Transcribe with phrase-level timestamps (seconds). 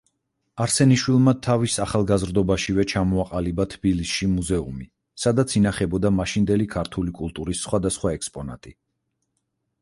[0.63, 4.87] არსენიშვილმა თავის ახალგაზრდობაშივე ჩამოაყალიბა თბილისში მუზეუმი,
[5.27, 8.77] სადაც ინახებოდა მაშინდელი ქართული კულტურის სხვადასხვა ექსპონატი.